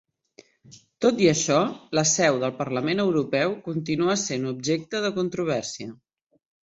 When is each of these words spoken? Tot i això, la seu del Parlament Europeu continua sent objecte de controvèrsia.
Tot 1.05 1.19
i 1.25 1.27
això, 1.31 1.57
la 1.99 2.03
seu 2.11 2.39
del 2.43 2.55
Parlament 2.61 3.03
Europeu 3.05 3.53
continua 3.69 4.17
sent 4.23 4.49
objecte 4.53 5.03
de 5.05 5.13
controvèrsia. 5.19 5.93